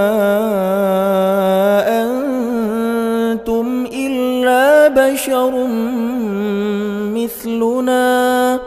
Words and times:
أنتم 2.02 3.66
إلا 3.92 4.88
بشر 4.88 5.52
مثلنا 7.14 8.62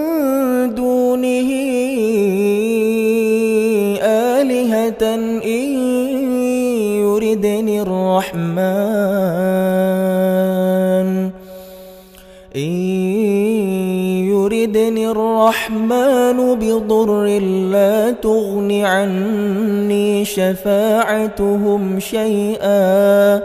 يردني 14.75 15.07
الرحمن 15.11 16.55
بضر 16.55 17.25
لا 17.71 18.11
تغن 18.11 18.71
عني 18.85 20.25
شفاعتهم 20.25 21.99
شيئا 21.99 23.35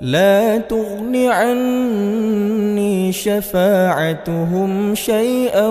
لا 0.00 0.58
تغن 0.58 1.16
عني 1.28 3.12
شفاعتهم 3.12 4.94
شيئا 4.94 5.68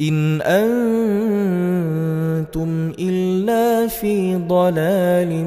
إن 0.00 0.40
أنتم 0.42 2.92
إلا 2.98 3.86
في 3.86 4.36
ضلال 4.36 5.44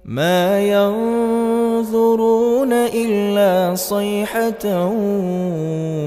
ما 0.04 0.60
ينظرون 0.60 2.72
إلا 2.72 3.74
صيحة 3.74 4.90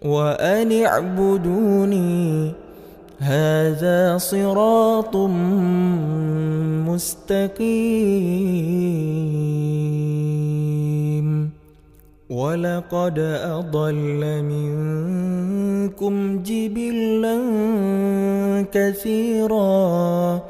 وأن 0.05 0.81
اعبدوني 0.85 2.51
هذا 3.19 4.17
صراط 4.17 5.15
مستقيم 7.65 10.52
ولقد 12.33 13.19
أضل 13.19 14.43
منكم 14.49 16.15
جبلا 16.43 17.37
كثيرا 18.71 20.41